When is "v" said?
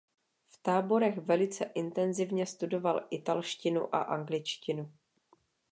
0.45-0.57